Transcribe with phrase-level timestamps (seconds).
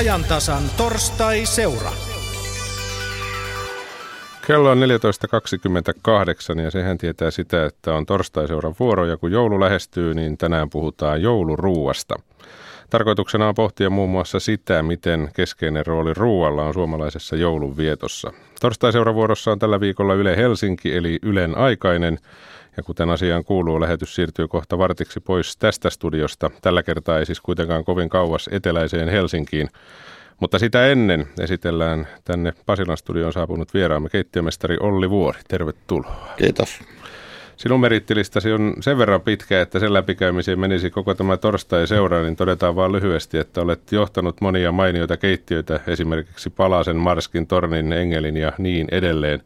[0.00, 1.92] ajantasan torstai-seura.
[4.46, 4.78] Kello on
[6.56, 10.70] 14.28 ja sehän tietää sitä, että on torstai-seuran vuoro ja kun joulu lähestyy, niin tänään
[10.70, 12.14] puhutaan jouluruuasta.
[12.90, 18.32] Tarkoituksena on pohtia muun muassa sitä, miten keskeinen rooli ruualla on suomalaisessa joulunvietossa.
[18.60, 22.18] Torstai-seuravuorossa on tällä viikolla Yle Helsinki eli Ylen aikainen
[22.76, 26.50] ja kuten asiaan kuuluu, lähetys siirtyy kohta vartiksi pois tästä studiosta.
[26.62, 29.68] Tällä kertaa ei siis kuitenkaan kovin kauas eteläiseen Helsinkiin.
[30.40, 35.40] Mutta sitä ennen esitellään tänne Pasilan studioon saapunut vieraamme keittiömestari Olli Vuori.
[35.48, 36.34] Tervetuloa.
[36.36, 36.80] Kiitos.
[37.56, 42.36] Sinun merittilistasi on sen verran pitkä, että sen läpikäymiseen menisi koko tämä torstai seura, niin
[42.36, 48.52] todetaan vain lyhyesti, että olet johtanut monia mainioita keittiöitä, esimerkiksi Palasen, Marskin, Tornin, Engelin ja
[48.58, 49.42] niin edelleen.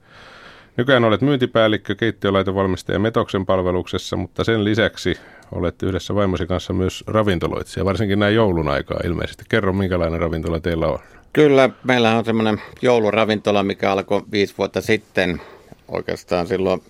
[0.77, 5.17] Nykyään olet myyntipäällikkö keittiölaitovalmistaja Metoksen palveluksessa, mutta sen lisäksi
[5.53, 9.45] olet yhdessä vaimosi kanssa myös ravintoloitsija, varsinkin näin joulun aikaa ilmeisesti.
[9.49, 10.99] Kerro, minkälainen ravintola teillä on?
[11.33, 15.41] Kyllä, meillä on semmoinen jouluravintola, mikä alkoi viisi vuotta sitten.
[15.89, 16.83] Oikeastaan silloin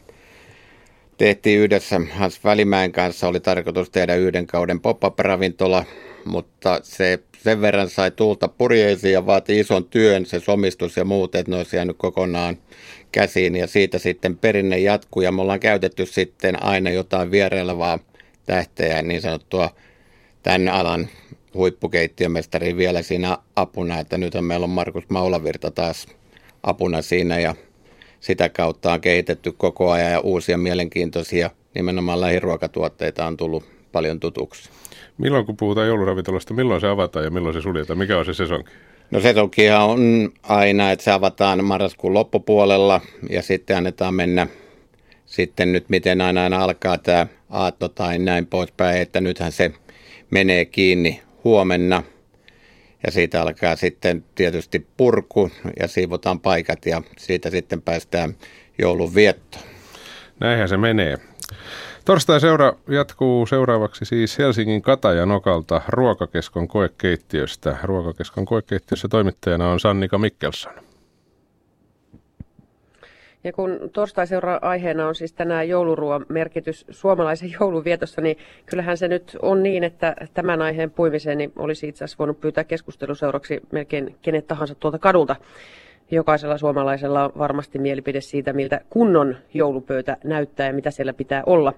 [1.19, 5.85] tehtiin yhdessä Hans Välimäen kanssa, oli tarkoitus tehdä yhden kauden pop-up-ravintola,
[6.25, 11.35] mutta se sen verran sai tuulta purjeisiin ja vaati ison työn, se somistus ja muut,
[11.35, 12.59] että ne olisi jäänyt kokonaan
[13.13, 17.99] käsiin ja siitä sitten perinne jatkuu ja me ollaan käytetty sitten aina jotain vierailevaa
[18.47, 19.71] tähteä, niin sanottua
[20.43, 21.09] tämän alan
[21.55, 26.07] huippukeittiömestari vielä siinä apuna, että nyt meillä on Markus Maulavirta taas
[26.63, 27.55] apuna siinä ja
[28.21, 34.71] sitä kautta on kehitetty koko ajan ja uusia mielenkiintoisia nimenomaan lähiruokatuotteita on tullut paljon tutuksi.
[35.19, 37.99] Milloin kun puhutaan jouluravintolasta, milloin se avataan ja milloin se suljetaan?
[37.99, 38.71] Mikä on se sesonki?
[39.11, 44.47] No sesonkihan on aina, että se avataan marraskuun loppupuolella ja sitten annetaan mennä
[45.27, 49.73] sitten nyt miten aina, aina alkaa tämä aatto tai näin poispäin, että nythän se
[50.31, 52.03] menee kiinni huomenna
[53.07, 58.35] ja siitä alkaa sitten tietysti purku ja siivotaan paikat ja siitä sitten päästään
[58.79, 59.65] joulun viettoon.
[60.41, 61.17] Näinhän se menee.
[62.05, 67.77] Torstai-seura jatkuu seuraavaksi siis Helsingin Katajanokalta Ruokakeskon koekeittiöstä.
[67.83, 70.73] Ruokakeskon koekeittiössä toimittajana on Sannika Mikkelson.
[73.45, 79.37] Ja kun torstai-seura aiheena on siis tänään jouluruoan merkitys suomalaisen jouluvietossa, niin kyllähän se nyt
[79.43, 84.47] on niin, että tämän aiheen puimiseen niin olisi itse asiassa voinut pyytää keskusteluseuraksi melkein kenet
[84.47, 85.37] tahansa tuolta kadulta.
[86.11, 91.73] Jokaisella suomalaisella on varmasti mielipide siitä, miltä kunnon joulupöytä näyttää ja mitä siellä pitää olla.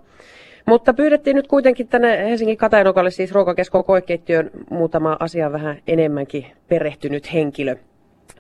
[0.66, 7.32] Mutta pyydettiin nyt kuitenkin tänne Helsingin Katajanokalle, siis ruokakeskon koekeittiön, muutama asia vähän enemmänkin perehtynyt
[7.32, 7.76] henkilö.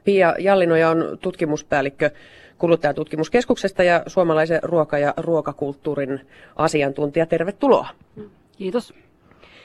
[0.04, 2.10] Pia Jallinoja on tutkimuspäällikkö
[2.58, 6.20] kuluttajatutkimuskeskuksesta ja suomalaisen ruoka- ja ruokakulttuurin
[6.56, 7.26] asiantuntija.
[7.26, 7.88] Tervetuloa.
[8.58, 8.94] Kiitos.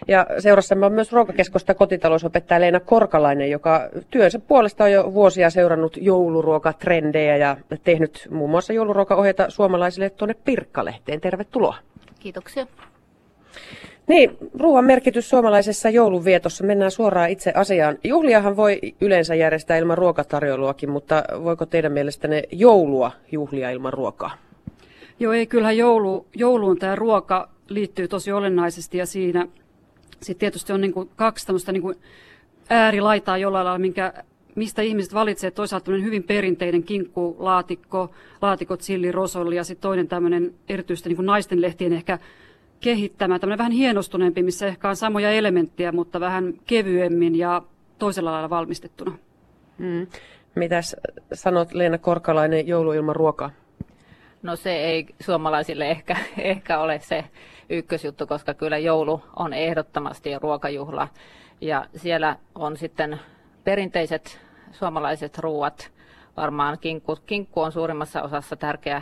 [0.08, 5.98] Ja seurassamme on myös ruokakeskosta kotitalousopettaja Leena Korkalainen, joka työnsä puolesta on jo vuosia seurannut
[6.02, 11.22] jouluruokatrendejä ja tehnyt muun muassa jouluruokaohjeita suomalaisille tuonne Pirkkalehteen.
[11.22, 11.76] Tervetuloa.
[12.20, 12.68] Kiitoksia.
[14.08, 16.64] Niin, ruoan merkitys suomalaisessa joulunvietossa.
[16.64, 17.98] Mennään suoraan itse asiaan.
[18.04, 24.32] Juhliahan voi yleensä järjestää ilman ruokatarjoiluakin, mutta voiko teidän mielestänne joulua juhlia ilman ruokaa?
[25.20, 29.48] Joo, ei, kyllähän joulu, jouluun tämä ruoka liittyy tosi olennaisesti ja siinä
[30.22, 31.96] sitten tietysti on niin kuin kaksi tämmöistä niin kuin
[32.70, 34.14] äärilaitaa jollain lailla, minkä,
[34.56, 35.56] mistä ihmiset valitsevat.
[35.56, 38.12] Toisaalta hyvin perinteinen kinkkulaatikko,
[38.42, 42.20] laatikot, silli, rosolli ja sitten toinen tämmöinen erityisesti niin kuin naisten lehtien ehkä
[42.80, 47.62] kehittämä, tämmöinen vähän hienostuneempi, missä ehkä on samoja elementtejä, mutta vähän kevyemmin ja
[48.00, 49.18] toisella lailla valmistettuna.
[49.78, 50.08] Mm.
[50.56, 50.96] Mitäs
[51.34, 53.52] sanot Leena Korkalainen joulu ilman ruokaa?
[54.44, 57.24] No se ei suomalaisille ehkä, ehkä ole se
[57.70, 61.08] ykkösjuttu, koska kyllä joulu on ehdottomasti ruokajuhla.
[61.62, 63.20] Ja siellä on sitten
[63.64, 64.42] perinteiset
[64.72, 65.92] suomalaiset ruuat.
[66.38, 69.02] Varmaan kinkku, kinkku on suurimmassa osassa tärkeä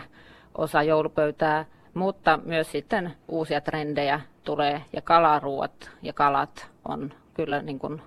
[0.57, 7.79] osa joulupöytää, mutta myös sitten uusia trendejä tulee ja kalaruuat ja kalat on kyllä niin
[7.79, 8.01] kuin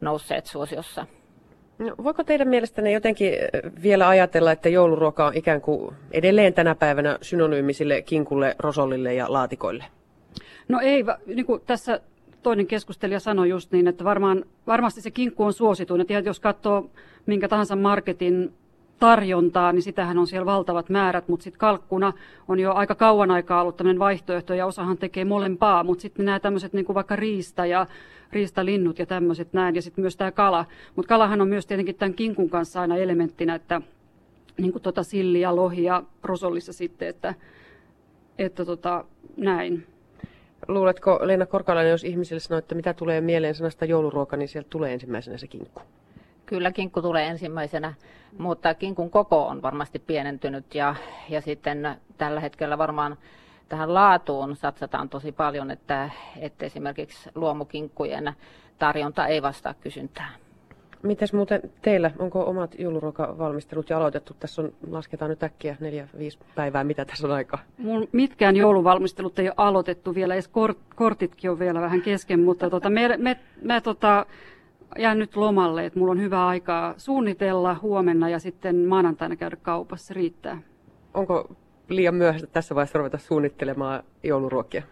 [0.00, 1.06] nousseet suosiossa.
[1.78, 3.32] No, voiko teidän mielestänne jotenkin
[3.82, 9.84] vielä ajatella, että jouluruoka on ikään kuin edelleen tänä päivänä synonyymisille kinkulle, rosollille ja laatikoille?
[10.68, 12.00] No ei, niin kuin tässä
[12.42, 16.00] toinen keskustelija sanoi just niin, että varmaan, varmasti se kinkku on suosituin.
[16.00, 16.90] että jos katsoo
[17.26, 18.52] minkä tahansa marketin
[18.98, 22.12] tarjontaa, niin sitähän on siellä valtavat määrät, mutta sitten kalkkuna
[22.48, 26.40] on jo aika kauan aikaa ollut tämmöinen vaihtoehto ja osahan tekee molempaa, mutta sitten nämä
[26.40, 27.86] tämmöiset niin vaikka riista ja
[28.32, 30.64] riistalinnut ja tämmöiset näin ja sitten myös tämä kala.
[30.96, 33.80] Mutta kalahan on myös tietenkin tämän kinkun kanssa aina elementtinä, että
[34.58, 37.34] niin kuin tota silli ja lohi ja rosollissa sitten, että,
[38.38, 39.04] että tota,
[39.36, 39.86] näin.
[40.68, 44.92] Luuletko Leena Korkalainen, jos ihmisille sanoo, että mitä tulee mieleen sanasta jouluruoka, niin sieltä tulee
[44.92, 45.80] ensimmäisenä se kinkku?
[46.46, 47.94] Kyllä kinkku tulee ensimmäisenä,
[48.38, 50.94] mutta kinkun koko on varmasti pienentynyt ja,
[51.28, 53.16] ja sitten tällä hetkellä varmaan
[53.68, 56.10] tähän laatuun satsataan tosi paljon, että,
[56.40, 58.32] että esimerkiksi luomukinkkujen
[58.78, 60.28] tarjonta ei vastaa kysyntää.
[61.02, 64.36] Mites muuten teillä, onko omat jouluruokavalmistelut jo aloitettu?
[64.40, 67.58] Tässä on, lasketaan nyt äkkiä neljä, viisi päivää, mitä tässä on aikaa?
[67.78, 72.70] Mun mitkään jouluvalmistelut ei ole aloitettu vielä, edes kort, kortitkin on vielä vähän kesken, mutta
[72.70, 74.26] tota, me, me, me tota,
[74.98, 80.14] jään nyt lomalle, että mulla on hyvä aikaa suunnitella huomenna ja sitten maanantaina käydä kaupassa,
[80.14, 80.58] riittää.
[81.14, 81.56] Onko
[81.88, 84.82] liian myöhäistä tässä vaiheessa ruveta suunnittelemaan jouluruokia?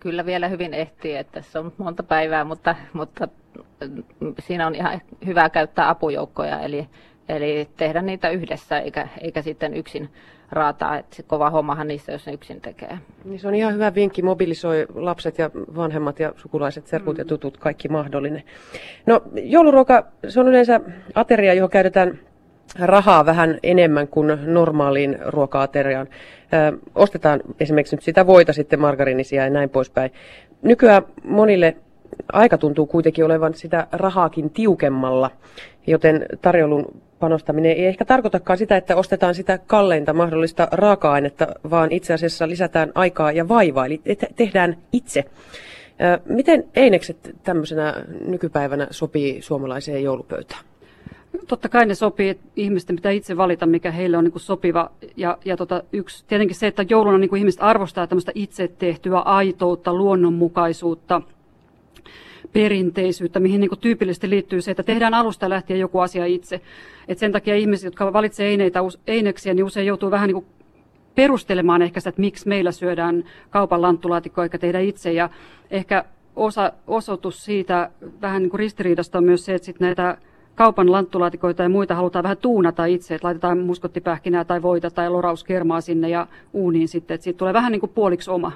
[0.00, 3.28] Kyllä vielä hyvin ehtii, että tässä on monta päivää, mutta, mutta
[4.38, 6.88] siinä on ihan hyvä käyttää apujoukkoja, eli,
[7.28, 10.10] eli tehdä niitä yhdessä, eikä, eikä sitten yksin
[10.54, 10.98] raataa.
[10.98, 12.98] että se kova hommahan niissä, jos ne yksin tekee.
[13.24, 17.20] Niin se on ihan hyvä vinkki, mobilisoi lapset ja vanhemmat ja sukulaiset, serkut mm.
[17.20, 18.42] ja tutut, kaikki mahdollinen.
[19.06, 20.80] No jouluruoka, se on yleensä
[21.14, 22.18] ateria, johon käytetään
[22.78, 26.08] rahaa vähän enemmän kuin normaaliin ruoka-ateriaan.
[26.52, 30.12] Ö, ostetaan esimerkiksi nyt sitä voita, sitten margarinisia ja näin poispäin.
[30.62, 31.76] Nykyään monille
[32.32, 35.30] aika tuntuu kuitenkin olevan sitä rahaakin tiukemmalla,
[35.86, 42.14] joten tarjoulun panostaminen ei ehkä tarkoitakaan sitä, että ostetaan sitä kalleinta mahdollista raaka-ainetta, vaan itse
[42.14, 44.00] asiassa lisätään aikaa ja vaivaa, eli
[44.36, 45.24] tehdään itse.
[46.24, 50.64] Miten einekset tämmöisenä nykypäivänä sopii suomalaiseen joulupöytään?
[51.48, 54.90] Totta kai ne sopii, ihmisten pitää itse valita, mikä heille on niin kuin sopiva.
[55.16, 59.18] Ja, ja tota, yksi, tietenkin se, että jouluna niin kuin ihmiset arvostaa tämmöistä itse tehtyä
[59.18, 61.22] aitoutta, luonnonmukaisuutta–
[62.54, 66.60] perinteisyyttä, mihin niin tyypillisesti liittyy se, että tehdään alusta lähtien joku asia itse.
[67.08, 70.46] Et sen takia ihmiset, jotka valitsevat eineitä, eineksiä, niin usein joutuu vähän niin
[71.14, 75.12] perustelemaan ehkä sitä, että miksi meillä syödään kaupan lanttulaatikkoa eikä tehdä itse.
[75.12, 75.30] Ja
[75.70, 76.04] ehkä
[76.36, 77.90] osa, osoitus siitä
[78.22, 80.18] vähän niin kuin ristiriidasta on myös se, että sit näitä
[80.54, 85.80] kaupan lanttulaatikoita ja muita halutaan vähän tuunata itse, että laitetaan muskottipähkinää tai voita tai lorauskermaa
[85.80, 88.52] sinne ja uuniin sitten, että siitä tulee vähän niin kuin puoliksi oma.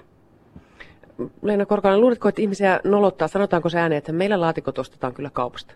[1.43, 5.75] Leena Korkalainen, luuletko, että ihmisiä nolottaa, sanotaanko se ääneen, että meillä laatikot ostetaan kyllä kaupasta?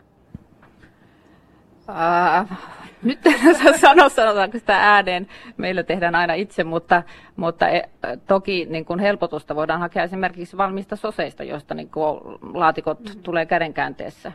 [1.88, 2.56] Uh,
[3.02, 3.18] nyt
[3.80, 5.26] sano, sanotaanko sitä ääneen.
[5.56, 7.02] Meillä tehdään aina itse, mutta,
[7.36, 7.82] mutta e,
[8.26, 12.20] toki niin kuin helpotusta voidaan hakea esimerkiksi valmista soseista, joista niin kuin
[12.54, 13.22] laatikot mm.
[13.22, 14.32] tulee kädenkäänteessä.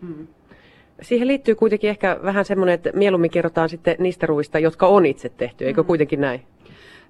[0.00, 0.26] Mm.
[1.02, 5.28] Siihen liittyy kuitenkin ehkä vähän semmoinen, että mieluummin kerrotaan sitten niistä ruuista, jotka on itse
[5.28, 5.86] tehty, eikö mm.
[5.86, 6.42] kuitenkin näin?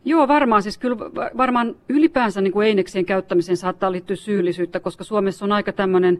[0.04, 0.62] Joo, varmaan.
[0.62, 0.96] Siis kyllä
[1.36, 6.18] varmaan ylipäänsä niin kuin eineksien käyttämiseen saattaa liittyä syyllisyyttä, koska Suomessa on aika tämmöinen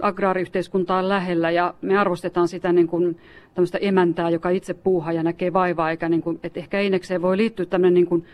[0.00, 3.18] agraariyhteiskuntaa lähellä ja me arvostetaan sitä niin kuin
[3.54, 7.36] tämmöistä emäntää, joka itse puuhaa ja näkee vaivaa, eikä niin kuin, että ehkä einekseen voi
[7.36, 8.24] liittyä tämmöinen niin kuin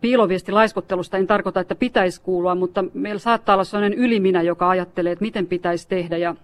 [0.00, 5.12] piiloviesti laiskottelusta, en tarkoita, että pitäisi kuulua, mutta meillä saattaa olla sellainen yliminä, joka ajattelee,
[5.12, 6.34] että miten pitäisi tehdä ja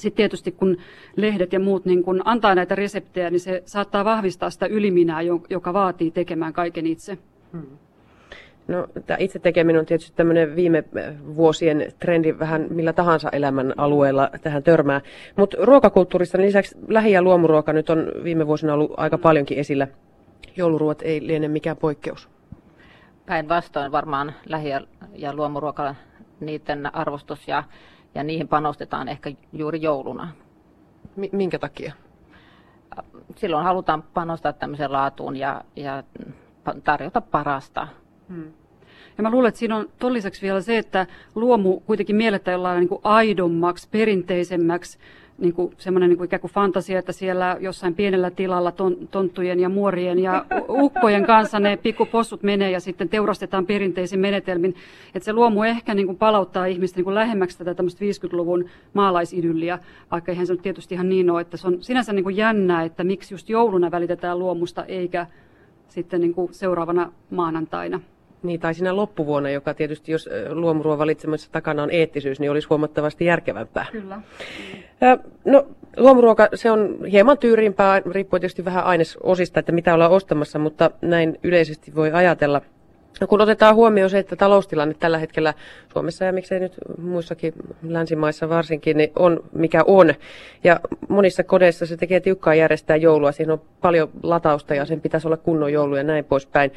[0.00, 0.76] sitten tietysti kun
[1.16, 5.20] lehdet ja muut niin kun antaa näitä reseptejä, niin se saattaa vahvistaa sitä yliminää,
[5.50, 7.18] joka vaatii tekemään kaiken itse.
[7.52, 7.78] Hmm.
[8.68, 10.84] No, tämä itse tekeminen on tietysti tämmöinen viime
[11.36, 15.00] vuosien trendi vähän millä tahansa elämän alueella tähän törmää.
[15.36, 19.88] Mutta ruokakulttuurista niin lisäksi lähi- ja luomuruoka nyt on viime vuosina ollut aika paljonkin esillä.
[20.56, 22.28] Jouluruot ei liene mikään poikkeus.
[23.26, 24.70] Päinvastoin varmaan lähi-
[25.14, 25.94] ja luomuruoka,
[26.40, 27.64] niiden arvostus ja,
[28.14, 30.32] ja niihin panostetaan ehkä juuri jouluna.
[31.16, 31.92] M- minkä takia?
[33.36, 36.02] Silloin halutaan panostaa tämmöiseen laatuun ja, ja
[36.84, 37.88] tarjota parasta.
[38.28, 38.52] Hmm.
[39.18, 42.88] Ja mä luulen, että siinä on ton vielä se, että luomu kuitenkin mielletään jollain niin
[42.88, 44.98] kuin aidommaksi, perinteisemmäksi,
[45.40, 49.60] niin kuin semmoinen niin kuin ikään kuin fantasia, että siellä jossain pienellä tilalla ton, tonttujen
[49.60, 54.74] ja muorien ja ukkojen kanssa ne pikkupossut menee ja sitten teurastetaan perinteisin menetelmin.
[55.14, 59.78] Että se luomu ehkä niin kuin palauttaa ihmistä niin kuin lähemmäksi tätä tämmöistä 50-luvun maalaisidylliä,
[60.10, 62.82] vaikka eihän se nyt tietysti ihan niin ole, että se on sinänsä niin kuin jännää,
[62.82, 65.26] että miksi just jouluna välitetään luomusta eikä
[65.88, 68.00] sitten niin kuin seuraavana maanantaina.
[68.42, 73.24] Niin, tai siinä loppuvuonna, joka tietysti, jos luomuruoan valitsemisessa takana on eettisyys, niin olisi huomattavasti
[73.24, 73.86] järkevämpää.
[73.92, 74.20] Kyllä.
[75.44, 75.66] No,
[75.96, 81.38] luomuruoka, se on hieman tyyriimpää, riippuu tietysti vähän ainesosista, että mitä ollaan ostamassa, mutta näin
[81.42, 82.60] yleisesti voi ajatella.
[83.20, 85.54] No, kun otetaan huomioon se, että taloustilanne tällä hetkellä
[85.92, 90.14] Suomessa ja miksei nyt muissakin länsimaissa varsinkin, niin on mikä on.
[90.64, 93.32] Ja monissa kodeissa se tekee tiukkaa järjestää joulua.
[93.32, 96.72] Siinä on paljon latausta ja sen pitäisi olla kunnon joulu ja näin poispäin.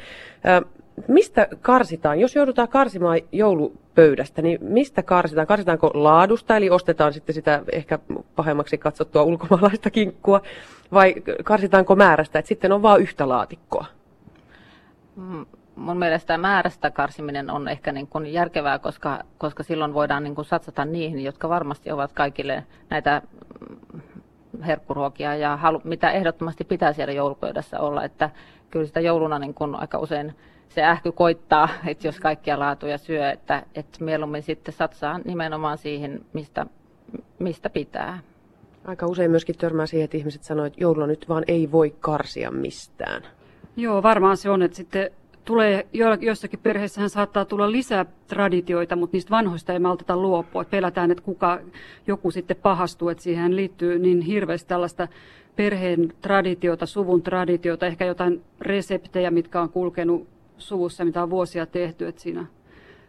[1.08, 2.20] Mistä karsitaan?
[2.20, 5.46] Jos joudutaan karsimaan joulupöydästä, niin mistä karsitaan?
[5.46, 7.98] Karsitaanko laadusta, eli ostetaan sitten sitä ehkä
[8.36, 10.40] pahemmaksi katsottua ulkomaalaista kinkkua,
[10.92, 13.86] vai karsitaanko määrästä, että sitten on vain yhtä laatikkoa?
[15.16, 15.46] Mm
[15.76, 20.44] mun mielestä määrästä karsiminen on ehkä niin kuin järkevää, koska, koska silloin voidaan niin kuin
[20.44, 23.22] satsata niihin, jotka varmasti ovat kaikille näitä
[23.60, 28.30] mm, herkkuruokia ja halu, mitä ehdottomasti pitää siellä joulupöydässä olla, että
[28.70, 30.34] kyllä sitä jouluna niin kun aika usein
[30.74, 36.20] se ähky koittaa, että jos kaikkia laatuja syö, että, että mieluummin sitten satsaa nimenomaan siihen,
[36.32, 36.66] mistä,
[37.38, 38.18] mistä pitää.
[38.84, 42.50] Aika usein myöskin törmää siihen, että ihmiset sanoo, että jouluna nyt vaan ei voi karsia
[42.50, 43.22] mistään.
[43.76, 45.10] Joo, varmaan se on, että sitten
[45.44, 45.86] tulee,
[46.20, 50.62] jossakin perheessähän saattaa tulla lisää traditioita, mutta niistä vanhoista ei malteta luopua.
[50.62, 51.60] Että pelätään, että kuka,
[52.06, 55.08] joku sitten pahastuu, että siihen liittyy niin hirveästi tällaista
[55.56, 62.06] perheen traditiota, suvun traditiota, ehkä jotain reseptejä, mitkä on kulkenut suvussa, mitä on vuosia tehty.
[62.06, 62.46] Että siinä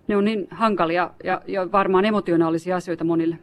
[0.07, 3.37] ne on niin hankalia ja, ja varmaan emotionaalisia asioita monille.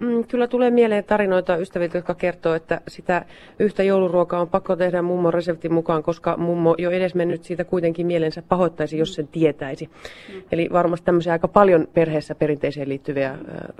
[0.00, 3.24] Mm, kyllä tulee mieleen tarinoita ystäviltä, jotka kertoo, että sitä
[3.58, 8.06] yhtä jouluruokaa on pakko tehdä mummon reseptin mukaan, koska mummo jo edes mennyt siitä kuitenkin
[8.06, 9.86] mielensä pahoittaisi, jos sen tietäisi.
[9.86, 10.42] Mm.
[10.52, 13.38] Eli varmasti tämmöisiä aika paljon perheessä perinteiseen liittyviä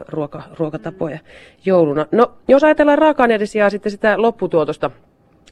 [0.09, 1.19] ruoka, ruokatapoja
[1.65, 2.07] jouluna.
[2.13, 4.91] No, jos ajatellaan raaka-aineiden sijaan sitten sitä lopputuotosta,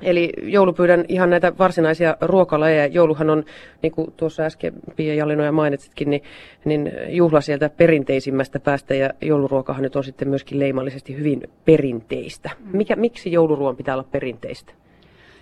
[0.02, 2.86] Eli joulupyydän ihan näitä varsinaisia ruokalajeja.
[2.86, 3.44] Jouluhan on,
[3.82, 6.22] niin kuin tuossa äsken Pia Jallinoja mainitsitkin, niin,
[6.64, 12.50] niin juhla sieltä perinteisimmästä päästä ja jouluruokahan nyt on sitten myöskin leimallisesti hyvin perinteistä.
[12.58, 12.76] Mm.
[12.76, 14.72] Mikä, miksi jouluruoan pitää olla perinteistä?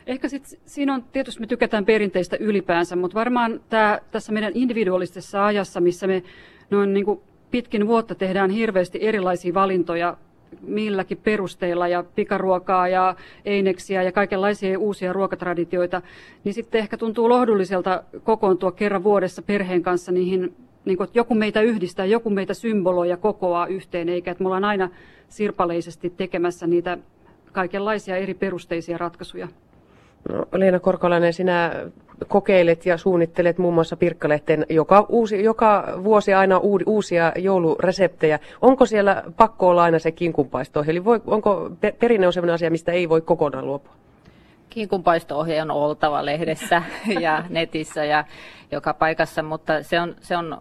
[0.06, 5.46] Ehkä sit, siinä on, tietysti me tykätään perinteistä ylipäänsä, mutta varmaan tää, tässä meidän individualistisessa
[5.46, 6.22] ajassa, missä me
[6.70, 10.16] noin niin kuin pitkin vuotta tehdään hirveästi erilaisia valintoja
[10.62, 13.14] milläkin perusteilla ja pikaruokaa ja
[13.44, 16.02] eineksiä ja kaikenlaisia uusia ruokatraditioita,
[16.44, 21.34] niin sitten ehkä tuntuu lohdulliselta kokoontua kerran vuodessa perheen kanssa niihin, niin kuin, että joku
[21.34, 24.90] meitä yhdistää, joku meitä symboloi ja kokoaa yhteen, eikä että me ollaan aina
[25.28, 26.98] sirpaleisesti tekemässä niitä
[27.52, 29.48] kaikenlaisia eri perusteisia ratkaisuja.
[30.28, 31.72] No, Leena Korkolainen, sinä
[32.28, 38.38] kokeilet ja suunnittelet muun muassa Pirkkalehteen joka, uusi, joka vuosi aina uusia joulureseptejä.
[38.62, 40.84] Onko siellä pakko olla aina se kinkunpaisto?
[40.86, 43.92] Eli voi, onko perinne on sellainen asia, mistä ei voi kokonaan luopua?
[44.70, 46.82] Kinkunpaisto-ohje on oltava lehdessä
[47.20, 48.24] ja netissä ja
[48.72, 50.58] joka paikassa, mutta se on, se on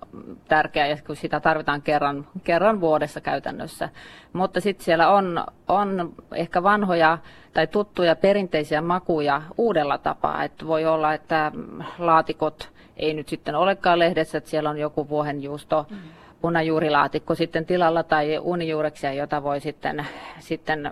[0.48, 3.90] tärkeää, kun sitä tarvitaan kerran, kerran vuodessa käytännössä.
[4.34, 7.18] Mutta sitten siellä on, on ehkä vanhoja
[7.58, 10.44] tai tuttuja perinteisiä makuja uudella tapaa.
[10.44, 11.52] Että voi olla, että
[12.00, 15.98] laatikot ei nyt sitten olekaan lehdessä, että siellä on joku vuohenjuusto, mm.
[16.42, 20.06] punajuurilaatikko sitten tilalla tai unijuureksia, jota voi sitten,
[20.40, 20.92] sitten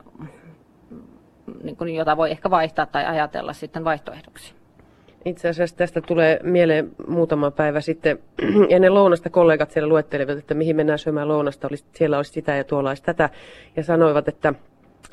[1.64, 4.54] niin kuin, jota voi ehkä vaihtaa tai ajatella sitten vaihtoehdoksi.
[5.26, 8.20] Itse asiassa tästä tulee mieleen muutama päivä sitten.
[8.70, 11.70] Ennen lounasta kollegat siellä luettelivat, että mihin mennään syömään lounasta.
[11.94, 13.30] Siellä olisi sitä ja tuolla olisi tätä.
[13.76, 14.54] Ja sanoivat, että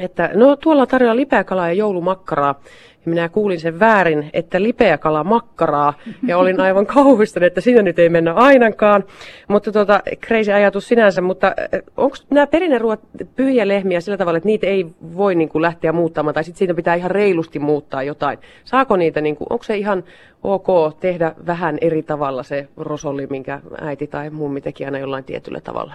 [0.02, 2.60] että no tuolla tarjolla lipeäkalaa ja joulumakkaraa.
[3.06, 5.94] Ja minä kuulin sen väärin, että lipeäkala makkaraa.
[6.26, 9.04] Ja olin aivan kauhistunut, että siinä nyt ei mennä ainakaan.
[9.48, 11.20] Mutta tuota, crazy ajatus sinänsä.
[11.20, 11.54] Mutta
[11.96, 13.00] onko nämä perinneruot
[13.36, 16.34] pyhiä lehmiä sillä tavalla, että niitä ei voi niin kuin, lähteä muuttamaan?
[16.34, 18.38] Tai sitten siitä pitää ihan reilusti muuttaa jotain.
[18.64, 20.04] Saako niitä, niin kuin, onko se ihan
[20.42, 20.66] ok
[21.00, 25.94] tehdä vähän eri tavalla se rosolli, minkä äiti tai mummi teki aina jollain tietyllä tavalla?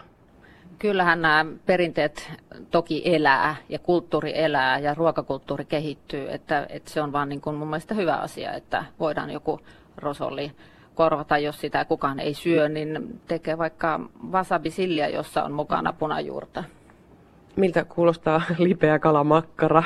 [0.79, 2.31] Kyllähän nämä perinteet
[2.71, 7.55] toki elää ja kulttuuri elää ja ruokakulttuuri kehittyy, että, että se on vaan niin kuin
[7.55, 9.59] mun mielestä hyvä asia, että voidaan joku
[9.97, 10.51] rosolli
[10.95, 13.99] korvata, jos sitä kukaan ei syö, niin tekee vaikka
[14.31, 16.63] wasabisillia, jossa on mukana punajuurta.
[17.55, 19.83] Miltä kuulostaa lipeä kalamakkara?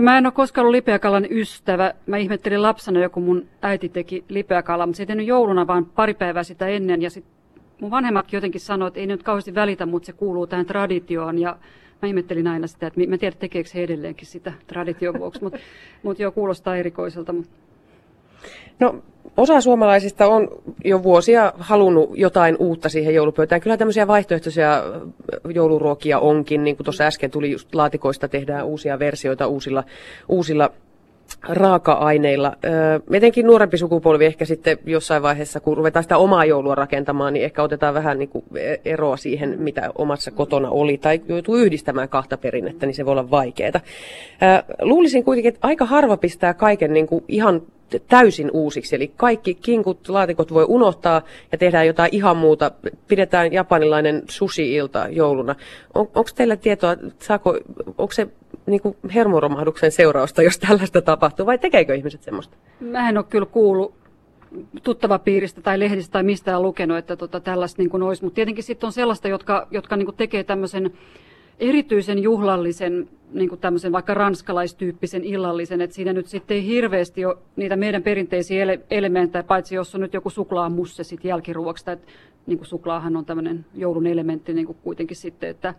[0.00, 1.94] Mä en ole koskaan ollut lipeäkalan ystävä.
[2.06, 6.42] Mä ihmettelin lapsena, joku mun äiti teki lipeäkalaa, mutta se ei jouluna, vaan pari päivää
[6.42, 7.02] sitä ennen.
[7.02, 7.24] Ja sit
[7.80, 11.38] mun vanhemmatkin jotenkin sanoivat, että ei nyt kauheasti välitä, mutta se kuuluu tähän traditioon.
[11.38, 11.56] Ja
[12.02, 15.58] mä ihmettelin aina sitä, että mä tiedän, tekeekö he edelleenkin sitä tradition vuoksi, mutta
[16.02, 17.32] mut joo, kuulostaa erikoiselta.
[17.32, 17.52] Mutta.
[18.80, 19.02] No,
[19.36, 20.48] osa suomalaisista on
[20.84, 23.60] jo vuosia halunnut jotain uutta siihen joulupöytään.
[23.60, 24.82] Kyllä tämmöisiä vaihtoehtoisia
[25.54, 29.84] jouluruokia onkin, niin kuin tuossa äsken tuli just laatikoista, tehdään uusia versioita uusilla,
[30.28, 30.70] uusilla
[31.48, 32.56] raaka-aineilla.
[33.12, 37.62] Etenkin nuorempi sukupolvi ehkä sitten jossain vaiheessa, kun ruvetaan sitä omaa joulua rakentamaan, niin ehkä
[37.62, 42.36] otetaan vähän niin kuin e, eroa siihen, mitä omassa kotona oli, tai joutuu yhdistämään kahta
[42.36, 43.80] perinnettä, niin se voi olla vaikeaa.
[44.82, 47.62] Luulisin kuitenkin, että aika harva pistää kaiken niin kuin ihan
[48.08, 48.96] täysin uusiksi.
[48.96, 51.22] Eli kaikki kinkut, laatikot voi unohtaa
[51.52, 52.70] ja tehdään jotain ihan muuta.
[53.08, 55.54] Pidetään japanilainen sushi-ilta jouluna.
[55.94, 57.58] On, onko teillä tietoa, saako,
[57.98, 58.28] onko se
[58.66, 62.56] niin kuin hermoromahduksen seurausta, jos tällaista tapahtuu, vai tekeekö ihmiset semmoista?
[62.80, 63.94] Mä en ole kyllä kuullut
[64.82, 68.24] tuttava piiristä tai lehdistä tai mistään lukenut, että tota, tällaista niin olisi.
[68.24, 70.92] Mutta tietenkin sitten on sellaista, jotka, jotka niin kuin tekee tämmöisen
[71.60, 77.36] erityisen juhlallisen, niin kuin tämmöisen vaikka ranskalaistyyppisen illallisen, että siinä nyt sitten ei hirveästi ole
[77.56, 82.12] niitä meidän perinteisiä ele- elementtejä, paitsi jos on nyt joku suklaamusse sitten jälkiruoksi, että
[82.46, 85.74] niin kuin suklaahan on tämmöinen joulun elementti niin kuin kuitenkin sitten, että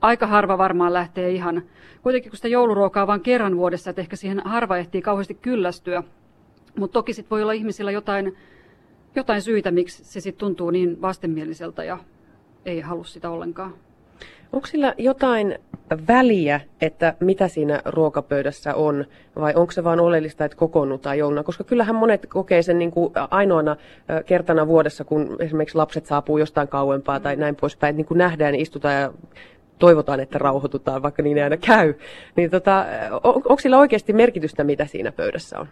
[0.00, 1.62] aika harva varmaan lähtee ihan.
[2.02, 6.02] Kuitenkin kun sitä jouluruokaa vain kerran vuodessa, että ehkä siihen harva ehtii kauheasti kyllästyä.
[6.78, 8.36] Mutta toki sitten voi olla ihmisillä jotain,
[9.16, 11.98] jotain syitä, miksi se sitten tuntuu niin vastenmieliseltä ja
[12.66, 13.74] ei halua sitä ollenkaan.
[14.52, 15.58] Onko sillä jotain
[16.08, 19.04] väliä, että mitä siinä ruokapöydässä on,
[19.36, 21.42] vai onko se vain oleellista, että kokoonnutaan jouluna?
[21.42, 23.76] Koska kyllähän monet kokee sen niin kuin ainoana
[24.26, 28.94] kertana vuodessa, kun esimerkiksi lapset saapuu jostain kauempaa tai näin poispäin, niin kuin nähdään, istutaan
[28.94, 29.12] ja
[29.80, 31.94] toivotaan, että rauhoitutaan, vaikka niin ei aina käy.
[32.36, 35.66] Niin tota, on, onko sillä oikeasti merkitystä, mitä siinä pöydässä on?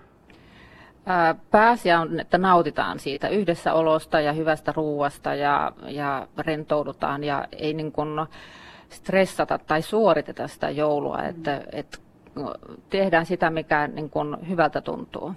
[1.50, 7.92] Pääasia on, että nautitaan siitä yhdessäolosta ja hyvästä ruuasta ja, ja rentoudutaan ja ei niin
[7.92, 8.08] kuin
[8.88, 11.98] stressata tai suoriteta sitä joulua, että, että
[12.90, 15.32] tehdään sitä, mikä niin kuin hyvältä tuntuu.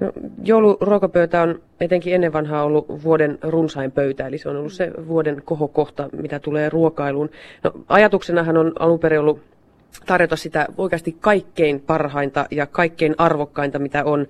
[0.00, 0.12] No,
[0.44, 5.42] jouluruokapöytä on etenkin ennen vanhaa ollut vuoden runsain pöytä, eli se on ollut se vuoden
[5.44, 7.30] kohokohta, mitä tulee ruokailuun.
[7.62, 9.40] No, ajatuksenahan on alun perin ollut
[10.06, 14.26] tarjota sitä oikeasti kaikkein parhainta ja kaikkein arvokkainta, mitä on.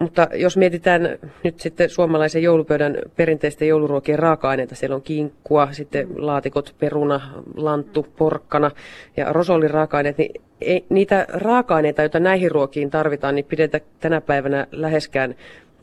[0.00, 6.74] Mutta jos mietitään nyt sitten suomalaisen joulupöydän perinteisten jouluruokien raaka-aineita, siellä on kinkkua, sitten laatikot,
[6.78, 7.20] peruna,
[7.56, 8.70] lanttu, porkkana
[9.16, 14.66] ja rosolin raaka-aineet, niin ei, niitä raaka-aineita, joita näihin ruokiin tarvitaan, niin pidetään tänä päivänä
[14.72, 15.34] läheskään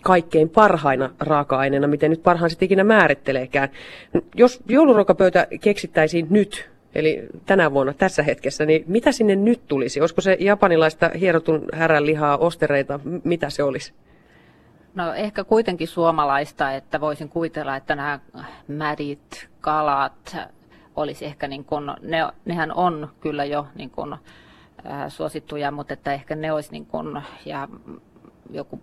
[0.01, 3.69] kaikkein parhaina raaka-aineena, miten nyt parhaan sitten ikinä määritteleekään.
[4.35, 10.01] Jos jouluruokapöytä keksittäisiin nyt, eli tänä vuonna tässä hetkessä, niin mitä sinne nyt tulisi?
[10.01, 13.93] Olisiko se japanilaista hierotun härän lihaa, ostereita, mitä se olisi?
[14.95, 18.19] No ehkä kuitenkin suomalaista, että voisin kuvitella, että nämä
[18.67, 20.37] mädit, kalat
[20.95, 24.19] olisi ehkä niin kuin, ne, nehän on kyllä jo niin kuin, äh,
[25.07, 27.67] suosittuja, mutta että ehkä ne olisi niin kuin, ja
[28.49, 28.81] joku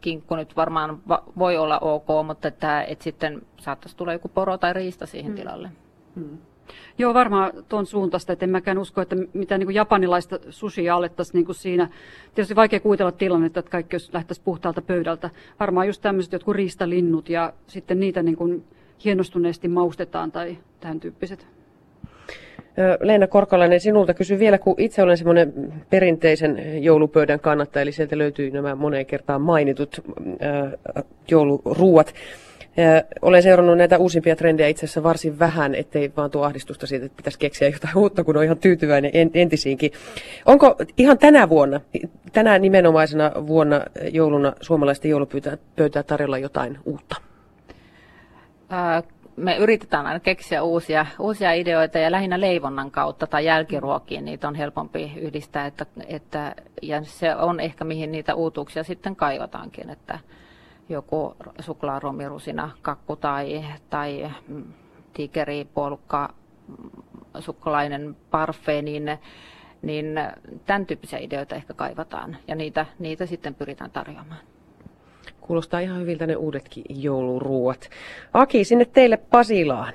[0.00, 4.58] kinkku nyt varmaan va, voi olla ok, mutta että, että sitten saattaisi tulla joku poro
[4.58, 5.36] tai riista siihen hmm.
[5.36, 5.70] tilalle.
[6.14, 6.38] Hmm.
[6.98, 11.34] Joo, varmaan tuon suuntaista, että en mäkään usko, että mitä niin kuin japanilaista sushia alettaisiin
[11.34, 11.88] niin kuin siinä.
[12.34, 15.30] Tietysti vaikea kuvitella tilannetta, että kaikki jos lähtäisi puhtaalta pöydältä.
[15.60, 18.64] Varmaan just tämmöiset jotkut riistalinnut ja sitten niitä niin kuin
[19.04, 21.46] hienostuneesti maustetaan tai tämän tyyppiset.
[23.00, 28.50] Leena Korkalainen, sinulta kysyn vielä, kun itse olen semmoinen perinteisen joulupöydän kannattaja, eli sieltä löytyy
[28.50, 30.00] nämä moneen kertaan mainitut
[31.30, 32.14] jouluruuat.
[33.22, 37.16] Olen seurannut näitä uusimpia trendejä itse asiassa varsin vähän, ettei vaan tuo ahdistusta siitä, että
[37.16, 39.90] pitäisi keksiä jotain uutta, kun on ihan tyytyväinen entisiinkin.
[40.46, 41.80] Onko ihan tänä vuonna,
[42.32, 43.80] tänä nimenomaisena vuonna
[44.12, 47.16] jouluna suomalaisten joulupöytää tarjolla jotain uutta?
[49.36, 54.54] me yritetään aina keksiä uusia, uusia ideoita ja lähinnä leivonnan kautta tai jälkiruokiin niitä on
[54.54, 60.18] helpompi yhdistää, että, että, ja se on ehkä mihin niitä uutuuksia sitten kaivataankin, että
[60.88, 64.30] joku suklaaromirusina kakku tai, tai
[65.12, 66.34] tigeripolkka,
[66.68, 66.90] mm,
[67.40, 69.18] sukkalainen parfait, niin,
[69.82, 70.06] niin
[70.66, 74.40] tämän tyyppisiä ideoita ehkä kaivataan ja niitä, niitä sitten pyritään tarjoamaan.
[75.40, 77.90] Kuulostaa ihan hyviltä ne uudetkin jouluruuat.
[78.32, 79.94] Aki, sinne teille Pasilaan.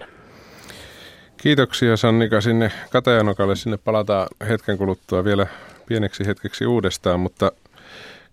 [1.38, 3.56] Kiitoksia Sannika sinne Katajanokalle.
[3.56, 5.48] Sinne palataan hetken kuluttua vielä
[5.86, 7.52] pieneksi hetkeksi uudestaan, mutta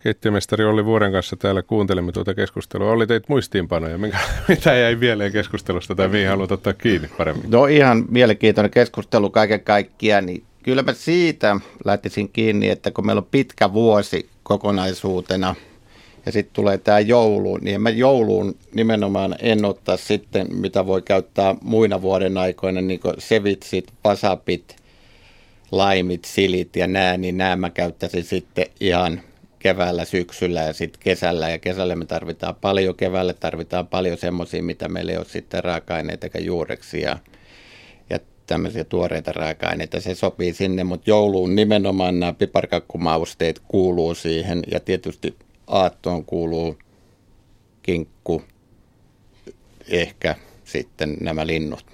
[0.01, 2.91] keittiömestari Olli Vuoren kanssa täällä kuuntelemme tuota keskustelua.
[2.91, 7.51] Oli teit muistiinpanoja, minkä, mitä jäi mieleen keskustelusta tai mihin haluat ottaa kiinni paremmin?
[7.51, 10.27] No ihan mielenkiintoinen keskustelu kaiken kaikkiaan.
[10.27, 15.55] Niin kyllä mä siitä lähtisin kiinni, että kun meillä on pitkä vuosi kokonaisuutena
[16.27, 21.55] ja sitten tulee tämä joulu, niin mä jouluun nimenomaan en ottaa sitten, mitä voi käyttää
[21.63, 24.77] muina vuoden aikoina, niin kuin sevitsit, pasapit,
[25.71, 29.21] laimit, silit ja nää, niin nämä mä käyttäisin sitten ihan
[29.61, 31.49] keväällä, syksyllä ja sitten kesällä.
[31.49, 36.27] Ja kesällä me tarvitaan paljon, keväällä tarvitaan paljon semmoisia, mitä meillä ei ole sitten raaka-aineita
[36.27, 37.19] eikä juureksi ja,
[38.11, 40.01] ja tämmöisiä tuoreita raaka-aineita.
[40.01, 46.79] Se sopii sinne, mutta jouluun nimenomaan nämä piparkakkumausteet kuuluu siihen ja tietysti aattoon kuuluu
[47.83, 48.43] kinkku,
[49.89, 51.87] ehkä sitten nämä linnut.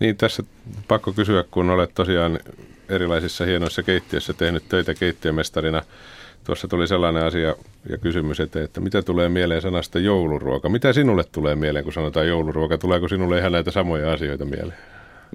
[0.00, 0.42] Niin tässä
[0.88, 2.38] pakko kysyä, kun olet tosiaan
[2.88, 5.82] erilaisissa hienoissa keittiöissä tehnyt töitä keittiömestarina–
[6.48, 7.54] Tuossa tuli sellainen asia
[7.88, 10.68] ja kysymys että että mitä tulee mieleen sanasta jouluruoka?
[10.68, 12.78] Mitä sinulle tulee mieleen, kun sanotaan jouluruoka?
[12.78, 14.78] Tuleeko sinulle ihan näitä samoja asioita mieleen?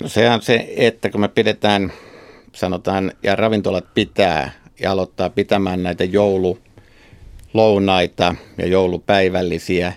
[0.02, 1.94] No se on se, että kun me pidetään,
[2.54, 9.94] sanotaan, ja ravintolat pitää ja aloittaa pitämään näitä joululounaita ja joulupäivällisiä,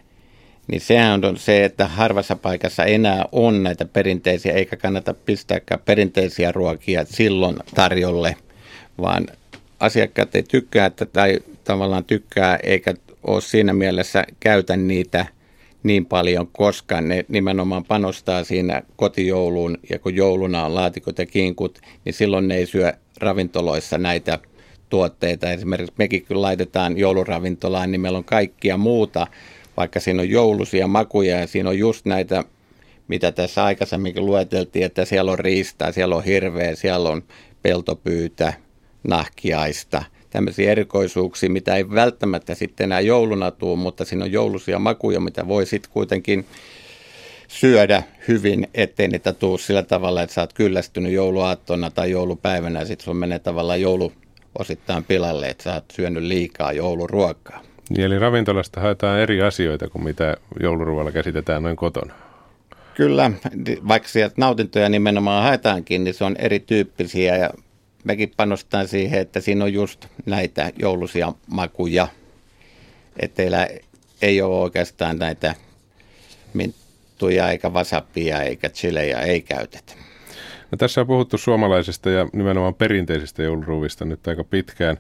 [0.67, 6.53] niin sehän on se, että harvassa paikassa enää on näitä perinteisiä, eikä kannata pistääkään perinteisiä
[6.53, 8.37] ruokia silloin tarjolle,
[9.01, 9.27] vaan
[9.81, 15.27] asiakkaat ei tykkää että, tai tavallaan tykkää eikä ole siinä mielessä käytä niitä
[15.83, 21.81] niin paljon, koska ne nimenomaan panostaa siinä kotijouluun ja kun jouluna on laatikot ja kinkut,
[22.05, 24.39] niin silloin ne ei syö ravintoloissa näitä
[24.89, 25.53] tuotteita.
[25.53, 29.27] Esimerkiksi mekin kun laitetaan jouluravintolaan, niin meillä on kaikkia muuta,
[29.77, 32.45] vaikka siinä on joulusia makuja ja siinä on just näitä,
[33.09, 37.23] mitä tässä aikaisemminkin lueteltiin, että siellä on riistää, siellä on hirveä, siellä on
[37.63, 38.53] peltopyytä,
[39.09, 40.03] nahkiaista–
[40.37, 45.49] tämmöisiä erikoisuuksia, mitä ei välttämättä sitten enää jouluna tule, mutta siinä on joulusia makuja, mitä
[45.49, 46.47] voi sitten kuitenkin
[47.49, 52.87] syödä hyvin, ettei niitä tuu sillä tavalla, että sä oot kyllästynyt jouluaattona tai joulupäivänä ja
[52.87, 54.13] sitten sun menee tavallaan joulu
[54.59, 57.63] osittain pilalle, että sä oot syönyt liikaa jouluruokaa.
[57.91, 62.15] Niin, eli ravintolasta haetaan eri asioita kuin mitä jouluruoalla käsitetään noin kotona.
[62.95, 63.31] Kyllä,
[63.89, 67.51] vaikka sieltä nautintoja nimenomaan haetaankin, niin se on erityyppisiä ja
[68.07, 72.09] mekin panostan siihen, että siinä on just näitä joulusia makuja.
[73.19, 73.69] Että teillä
[74.23, 75.55] ei ole oikeastaan näitä
[76.55, 79.93] minttuja eikä vasapia eikä chilejä ei käytetä.
[80.71, 84.97] No, tässä on puhuttu suomalaisesta ja nimenomaan perinteisestä jouluruuvista nyt aika pitkään.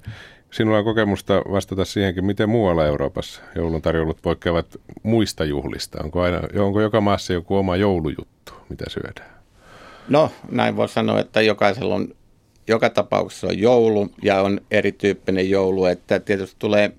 [0.51, 4.67] Sinulla on kokemusta vastata siihenkin, miten muualla Euroopassa joulun tarjoulut poikkeavat
[5.03, 6.05] muista juhlista.
[6.05, 9.37] Onko, aina, onko joka maassa joku oma joulujuttu, mitä syödään?
[10.09, 12.16] No, näin voi sanoa, että jokaisella on
[12.69, 16.93] joka tapauksessa on joulu ja on erityyppinen joulu, että tietysti tulee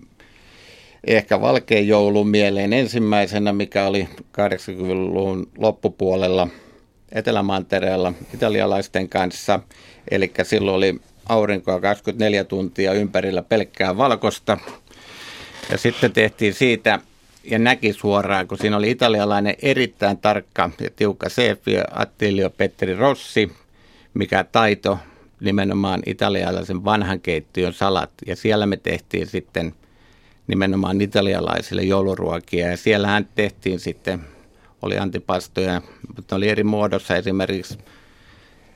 [1.07, 6.47] ehkä valkea joulu mieleen ensimmäisenä, mikä oli 80-luvun loppupuolella
[7.11, 9.59] Etelämantereella italialaisten kanssa.
[10.11, 10.99] Eli silloin oli
[11.29, 14.57] aurinkoa 24 tuntia ympärillä pelkkää valkosta.
[15.71, 16.99] Ja sitten tehtiin siitä
[17.43, 23.51] ja näki suoraan, kun siinä oli italialainen erittäin tarkka ja tiukka seefi Attilio Petteri Rossi,
[24.13, 24.99] mikä taito
[25.39, 28.11] nimenomaan italialaisen vanhan keittiön salat.
[28.27, 29.73] Ja siellä me tehtiin sitten
[30.47, 32.67] nimenomaan italialaisille jouluruokia.
[32.67, 34.21] Ja siellähän tehtiin sitten,
[34.81, 35.81] oli antipastoja,
[36.15, 37.77] mutta oli eri muodossa esimerkiksi.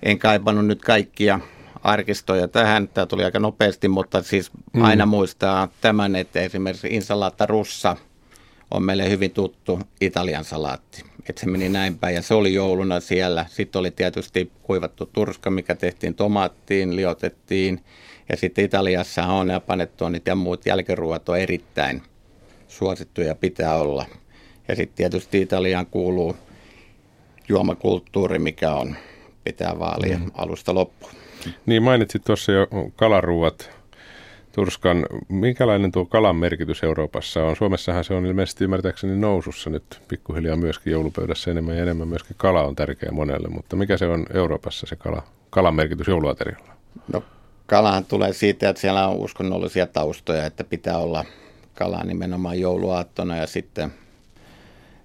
[0.04, 1.40] En kaipannut nyt kaikkia
[1.84, 2.88] arkistoja tähän.
[2.88, 4.82] Tämä tuli aika nopeasti, mutta siis mm.
[4.82, 7.98] aina muistaa tämän, että esimerkiksi insalata russa
[8.72, 13.00] on meille hyvin tuttu Italian salaatti että se meni näin päin ja se oli jouluna
[13.00, 13.46] siellä.
[13.50, 17.84] Sitten oli tietysti kuivattu turska, mikä tehtiin tomaattiin, liotettiin
[18.30, 22.02] ja sitten Italiassa on ja panettuonit ja muut jälkiruoat on erittäin
[22.68, 24.06] suosittuja pitää olla.
[24.68, 26.36] Ja sitten tietysti Italiaan kuuluu
[27.50, 28.96] juomakulttuuri, mikä on
[29.44, 30.32] pitää vaalia mm.
[30.34, 31.14] alusta loppuun.
[31.66, 33.81] Niin mainitsit tuossa jo kalaruuat
[34.52, 37.56] Turskan, minkälainen tuo kalan merkitys Euroopassa on?
[37.56, 42.08] Suomessahan se on ilmeisesti ymmärtääkseni nousussa nyt pikkuhiljaa myöskin joulupöydässä enemmän ja enemmän.
[42.08, 46.74] Myöskin kala on tärkeä monelle, mutta mikä se on Euroopassa se kala, kalan merkitys jouluaterialla?
[47.14, 47.24] No
[47.66, 51.26] kalahan tulee siitä, että siellä on uskonnollisia taustoja, että pitää olla
[51.74, 53.94] kalaa nimenomaan jouluaattona ja sitten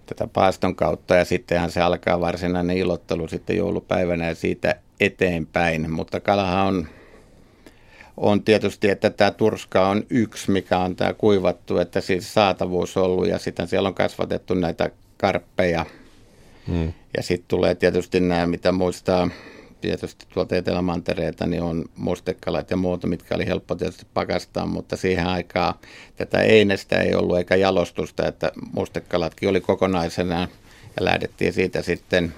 [0.06, 6.20] tätä paaston kautta ja sittenhän se alkaa varsinainen ilottelu sitten joulupäivänä ja siitä eteenpäin, mutta
[6.20, 6.88] kalahan on
[8.16, 13.04] on tietysti, että tämä turska on yksi, mikä on tämä kuivattu, että siis saatavuus on
[13.04, 15.86] ollut ja sitten siellä on kasvatettu näitä karppeja.
[16.68, 16.92] Hmm.
[17.16, 19.28] Ja sitten tulee tietysti nämä, mitä muistaa
[19.80, 25.26] tietysti tuolta Etelämantereelta, niin on mustekalat ja muuta, mitkä oli helppo tietysti pakastaa, mutta siihen
[25.26, 25.74] aikaan
[26.16, 32.34] tätä einestä ei ollut eikä jalostusta, että mustekalatkin oli kokonaisena ja lähdettiin siitä sitten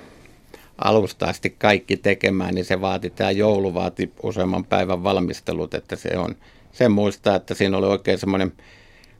[0.84, 6.18] alusta asti kaikki tekemään, niin se vaati, tämä joulu vaati useamman päivän valmistelut, että se
[6.18, 6.36] on,
[6.72, 8.52] sen muistaa, että siinä oli oikein semmoinen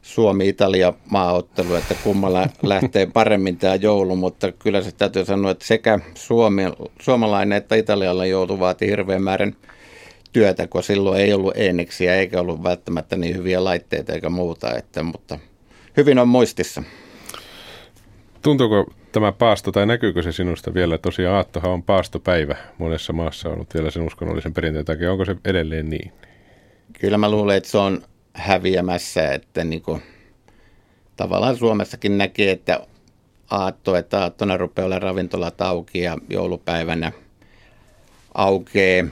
[0.01, 5.99] Suomi-Italia maaottelu, että kummalla lähtee paremmin tämä joulu, mutta kyllä se täytyy sanoa, että sekä
[6.15, 6.63] Suomi,
[7.01, 9.55] suomalainen että italialainen joulu vaati hirveän määrän
[10.33, 15.03] työtä, kun silloin ei ollut eneksiä eikä ollut välttämättä niin hyviä laitteita eikä muuta, että,
[15.03, 15.39] mutta
[15.97, 16.83] hyvin on muistissa.
[18.41, 20.97] Tuntuuko tämä paasto, tai näkyykö se sinusta vielä?
[20.97, 25.11] Tosiaan aattohan on paastopäivä monessa maassa ollut vielä sen uskonnollisen perinteen takia.
[25.11, 26.11] Onko se edelleen niin?
[26.99, 28.01] Kyllä mä luulen, että se on
[28.33, 30.01] häviämässä, että niin kuin,
[31.17, 32.79] tavallaan Suomessakin näkee, että
[33.49, 37.11] aatto, että aattona rupeaa olemaan ravintolat auki ja joulupäivänä
[38.33, 39.05] aukee.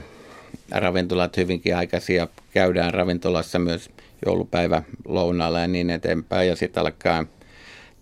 [0.70, 3.90] Ravintolat hyvinkin aikaisia käydään ravintolassa myös
[4.26, 6.48] joulupäivä lounaalla ja niin eteenpäin.
[6.48, 7.24] Ja sitten alkaa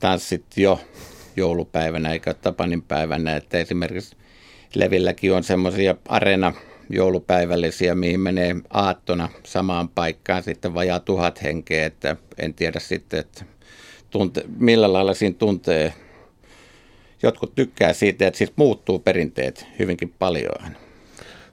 [0.00, 0.80] tanssit jo
[1.36, 3.36] joulupäivänä eikä Tapanin päivänä.
[3.36, 4.16] Että esimerkiksi
[4.74, 6.52] Levilläkin on semmoisia areena
[6.90, 13.44] joulupäivällisiä, mihin menee aattona samaan paikkaan sitten vajaa tuhat henkeä, että en tiedä sitten, että
[14.10, 15.92] tunte, millä lailla siinä tuntee.
[17.22, 20.76] Jotkut tykkää siitä, että siis muuttuu perinteet hyvinkin paljon.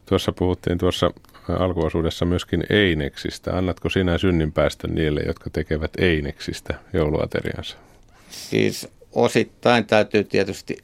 [0.06, 1.12] Tuossa puhuttiin tuossa
[1.50, 3.58] alkuosuudessa myöskin eineksistä.
[3.58, 7.78] Annatko sinä synninpäästön niille, jotka tekevät eineksistä jouluateriansa?
[8.30, 10.78] Siis osittain täytyy tietysti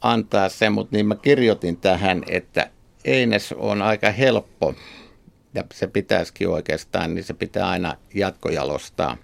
[0.00, 2.70] antaa se, mutta niin mä kirjoitin tähän, että
[3.04, 4.74] Eines on aika helppo
[5.54, 9.16] ja se pitäisikin oikeastaan, niin se pitää aina jatkojalostaa.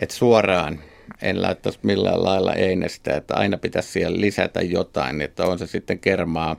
[0.00, 0.80] Että suoraan
[1.22, 5.98] en laittaisi millään lailla einestä, että aina pitäisi siellä lisätä jotain, että on se sitten
[5.98, 6.56] kermaa,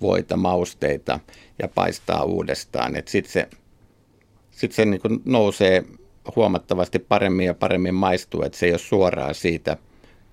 [0.00, 1.20] voita, mausteita
[1.62, 2.92] ja paistaa uudestaan.
[3.06, 3.48] Sitten se,
[4.50, 5.84] sit se niin nousee
[6.36, 9.76] huomattavasti paremmin ja paremmin maistuu, että se ei ole suoraan siitä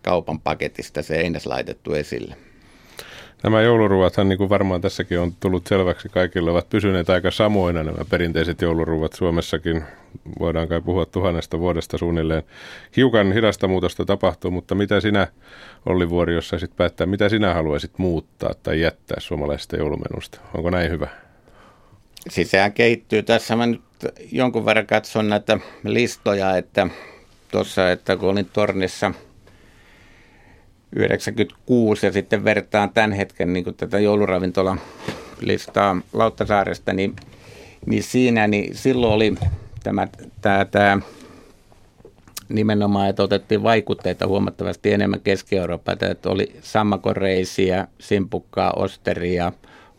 [0.05, 2.35] kaupan paketista se eines laitettu esille.
[3.43, 8.05] Nämä jouluruuathan, niin kuin varmaan tässäkin on tullut selväksi kaikille, ovat pysyneet aika samoina nämä
[8.09, 9.83] perinteiset jouluruuat Suomessakin.
[10.39, 12.43] Voidaan kai puhua tuhannesta vuodesta suunnilleen.
[12.97, 15.27] Hiukan hidasta muutosta tapahtuu, mutta mitä sinä,
[15.85, 20.39] Olli Vuori, jos saisit päättää, mitä sinä haluaisit muuttaa tai jättää suomalaisesta joulumenusta?
[20.53, 21.07] Onko näin hyvä?
[22.29, 23.23] Siis sehän kehittyy.
[23.23, 23.81] Tässä mä nyt
[24.31, 26.87] jonkun verran katson näitä listoja, että
[27.51, 29.11] tuossa, että kun olin tornissa–
[30.95, 37.15] 96 ja sitten vertaan tämän hetken niin kuin tätä jouluravintola-listaa Lauttasaaresta, niin,
[37.85, 39.35] niin siinä niin silloin oli
[39.83, 40.07] tämä,
[40.41, 40.99] tämä, tämä
[42.49, 49.51] nimenomaan, että otettiin vaikutteita huomattavasti enemmän Keski-Euroopasta, että oli sammakoreisiä, simpukkaa, osteria,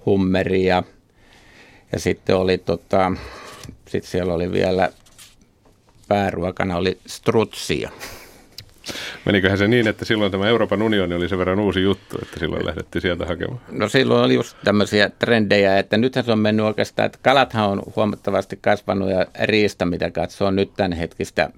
[0.06, 0.82] hummeria
[1.92, 3.12] ja sitten oli tota,
[3.88, 4.92] sitten siellä oli vielä
[6.08, 7.90] pääruokana oli strutsia.
[9.24, 12.66] Meniköhän se niin, että silloin tämä Euroopan unioni oli sen verran uusi juttu, että silloin
[12.66, 13.60] lähdettiin sieltä hakemaan?
[13.70, 17.82] No silloin oli just tämmöisiä trendejä, että nythän se on mennyt oikeastaan, että kalathan on
[17.96, 21.50] huomattavasti kasvanut ja riista, mitä katsoo nyt tämän hetkistä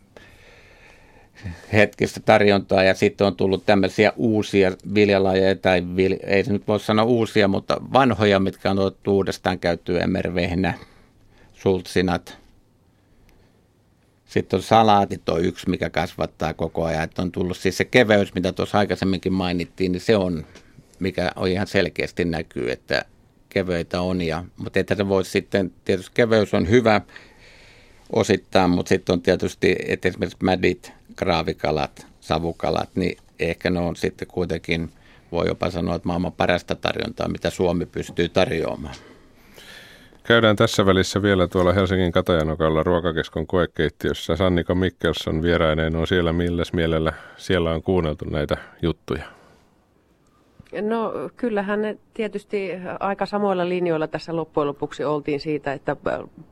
[1.72, 6.80] hetkistä tarjontaa ja sitten on tullut tämmöisiä uusia viljalajeja, tai vil, ei se nyt voi
[6.80, 10.74] sanoa uusia, mutta vanhoja, mitkä on otettu uudestaan käyttöön, emervehnä,
[11.54, 12.38] sultsinat,
[14.28, 17.04] sitten on salaatit on yksi, mikä kasvattaa koko ajan.
[17.04, 20.46] Että on tullut siis se keveys, mitä tuossa aikaisemminkin mainittiin, niin se on,
[20.98, 23.04] mikä on ihan selkeästi näkyy, että
[23.48, 24.22] kevöitä on.
[24.22, 27.00] Ja, mutta että se voisi sitten, tietysti keveys on hyvä
[28.12, 34.28] osittain, mutta sitten on tietysti, että esimerkiksi mädit, graavikalat, savukalat, niin ehkä ne on sitten
[34.28, 34.90] kuitenkin,
[35.32, 38.94] voi jopa sanoa, että maailman parasta tarjontaa, mitä Suomi pystyy tarjoamaan.
[40.28, 44.36] Käydään tässä välissä vielä tuolla Helsingin Katajanokalla ruokakeskon koekeittiössä.
[44.36, 49.37] Sannika Mikkelson vieraineen on siellä milläs mielellä siellä on kuunneltu näitä juttuja.
[50.82, 55.96] No kyllähän ne tietysti aika samoilla linjoilla tässä loppujen lopuksi oltiin siitä, että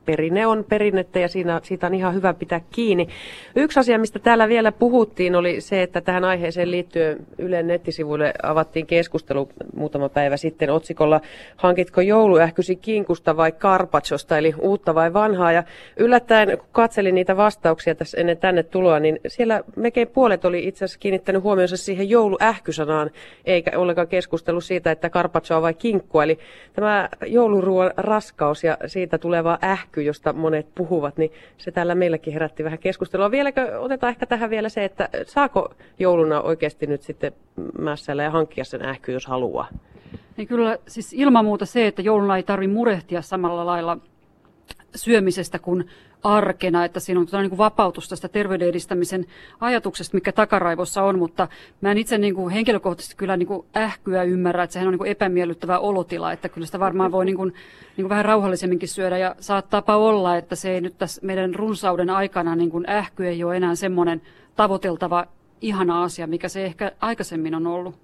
[0.05, 3.07] perinne on perinnettä ja siinä, siitä on ihan hyvä pitää kiinni.
[3.55, 8.85] Yksi asia, mistä täällä vielä puhuttiin, oli se, että tähän aiheeseen liittyen Ylen nettisivuille avattiin
[8.87, 11.21] keskustelu muutama päivä sitten otsikolla
[11.57, 15.51] Hankitko jouluähkysi kinkusta vai karpatsosta, eli uutta vai vanhaa.
[15.51, 15.63] Ja
[15.97, 20.85] yllättäen, kun katselin niitä vastauksia tässä ennen tänne tuloa, niin siellä melkein puolet oli itse
[20.85, 23.11] asiassa kiinnittänyt huomionsa siihen jouluähkysanaan,
[23.45, 26.23] eikä ollenkaan keskustelu siitä, että karpatsoa vai kinkkua.
[26.23, 26.39] Eli
[26.73, 32.63] tämä jouluruoan raskaus ja siitä tuleva ähky, josta monet puhuvat, niin se täällä meilläkin herätti
[32.63, 33.31] vähän keskustelua.
[33.31, 37.31] Vieläkö otetaan ehkä tähän vielä se, että saako jouluna oikeasti nyt sitten
[37.79, 39.67] mässäillä ja hankkia sen ähky, jos haluaa?
[40.37, 43.97] Niin kyllä siis ilman muuta se, että jouluna ei tarvitse murehtia samalla lailla
[44.95, 45.89] syömisestä kuin
[46.27, 49.25] arkena, että siinä on niin kuin vapautus tästä terveyden edistämisen
[49.59, 51.47] ajatuksesta, mikä takaraivossa on, mutta
[51.81, 54.97] mä en itse niin kuin henkilökohtaisesti kyllä niin kuin ähkyä ymmärrä, että sehän on niin
[54.97, 57.53] kuin epämiellyttävä olotila, että kyllä sitä varmaan voi niin kuin,
[57.97, 62.09] niin kuin vähän rauhallisemminkin syödä ja saattaapa olla, että se ei nyt tässä meidän runsauden
[62.09, 64.21] aikana niin kuin ähky ei ole enää semmoinen
[64.55, 65.25] tavoiteltava
[65.61, 67.95] ihana asia, mikä se ehkä aikaisemmin on ollut.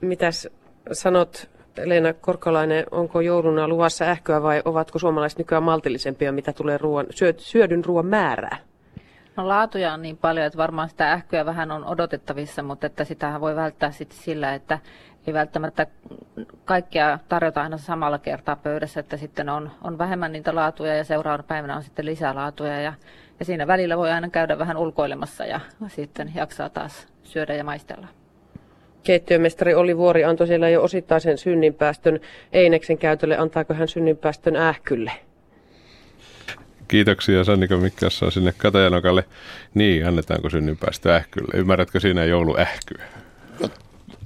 [0.00, 0.48] Mitäs
[0.92, 1.48] sanot
[1.84, 7.06] Leena Korkolainen, onko jouluna luvassa ähköä vai ovatko suomalaiset nykyään maltillisempia, mitä tulee ruoan,
[7.36, 8.58] syödyn ruoan määrää?
[9.36, 13.40] No laatuja on niin paljon, että varmaan sitä ähkyä vähän on odotettavissa, mutta että sitä
[13.40, 14.78] voi välttää sitten sillä, että
[15.26, 15.86] ei välttämättä
[16.64, 21.42] kaikkea tarjota aina samalla kertaa pöydässä, että sitten on, on vähemmän niitä laatuja ja seuraavana
[21.42, 22.92] päivänä on sitten lisää laatuja ja,
[23.38, 28.08] ja siinä välillä voi aina käydä vähän ulkoilemassa ja sitten jaksaa taas syödä ja maistella.
[29.04, 32.20] Keittiömestari Olli Vuori antoi siellä jo osittaisen synninpäästön
[32.52, 33.38] Eineksen käytölle.
[33.38, 35.12] Antaako hän synninpäästön ähkylle?
[36.88, 39.24] Kiitoksia Sannika Mikkassa sinne Katajanokalle.
[39.74, 41.60] Niin, annetaanko synninpäästö ähkylle?
[41.60, 43.04] Ymmärrätkö siinä jouluähkyä?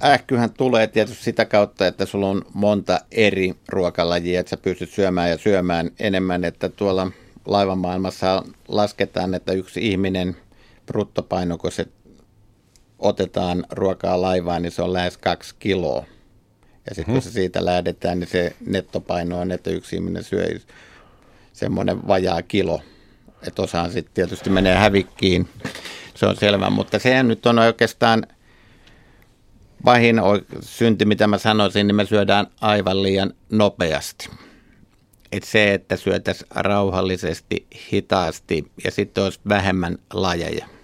[0.04, 5.30] Ähkyhän tulee tietysti sitä kautta, että sulla on monta eri ruokalajia, että sä pystyt syömään
[5.30, 7.10] ja syömään enemmän, että tuolla
[7.46, 10.36] laivamaailmassa lasketaan, että yksi ihminen
[10.86, 11.86] bruttopaino, kun se
[12.98, 16.04] otetaan ruokaa laivaan, niin se on lähes kaksi kiloa.
[16.88, 17.12] Ja sitten hmm.
[17.12, 20.58] kun se siitä lähdetään, niin se nettopaino on, että yksi ihminen syö
[21.52, 22.82] semmoinen vajaa kilo.
[23.46, 25.48] Että osaan sitten tietysti menee hävikkiin,
[26.14, 26.70] se on selvä.
[26.70, 28.26] Mutta sehän nyt on oikeastaan
[29.84, 30.16] pahin
[30.60, 34.30] synti, mitä mä sanoisin, niin me syödään aivan liian nopeasti.
[35.32, 40.77] Et se, että syötäisiin rauhallisesti, hitaasti ja sitten olisi vähemmän lajeja.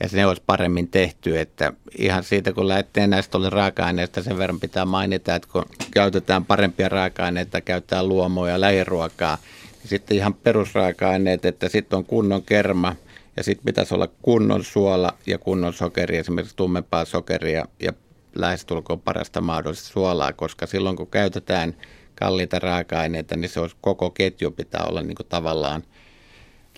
[0.00, 4.60] Ja se olisi paremmin tehty, että ihan siitä kun lähtee näistä oli raaka-aineista, sen verran
[4.60, 9.38] pitää mainita, että kun käytetään parempia raaka-aineita, käytetään luomoa ja lähiruokaa,
[9.78, 12.96] niin sitten ihan perusraaka-aineet, että sitten on kunnon kerma
[13.36, 17.92] ja sitten pitäisi olla kunnon suola ja kunnon sokeri, esimerkiksi tummempaa sokeria ja
[18.34, 21.74] lähestulkoon parasta mahdollista suolaa, koska silloin kun käytetään
[22.14, 25.82] kalliita raaka-aineita, niin se olisi, koko ketju pitää olla niin kuin tavallaan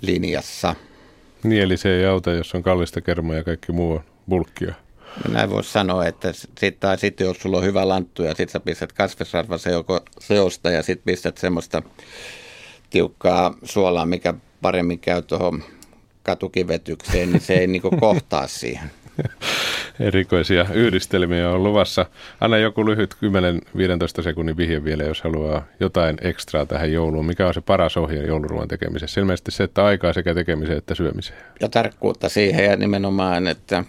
[0.01, 0.75] linjassa.
[1.43, 4.75] Niin, eli se ei auta, jos on kallista kermaa ja kaikki muu on bulkkia.
[5.29, 8.61] Näin voisi sanoa, että sit, tai sitten jos sulla on hyvä lanttu ja sitten sä
[8.61, 8.93] pistät
[10.21, 11.83] seosta ja sitten pistät semmoista
[12.91, 15.65] tiukkaa suolaa, mikä paremmin käy tuohon
[16.23, 18.91] katukivetykseen, niin se ei niin kohtaa siihen.
[20.01, 22.07] Erikoisia yhdistelmiä on luvassa.
[22.41, 23.15] Anna joku lyhyt
[24.21, 27.27] 10-15 sekunnin vihje vielä, jos haluaa jotain ekstraa tähän jouluun.
[27.27, 29.21] Mikä on se paras ohje jouluruoan tekemisessä?
[29.21, 31.39] Ilmeisesti se, että aikaa sekä tekemiseen että syömiseen.
[31.61, 33.85] Ja tarkkuutta siihen ja nimenomaan, että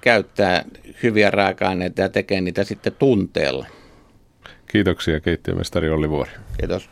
[0.00, 0.64] käyttää
[1.02, 3.66] hyviä raaka-aineita ja tekee niitä sitten tunteella.
[4.66, 6.30] Kiitoksia keittiömestari Olli Vuori.
[6.60, 6.88] Kiitos.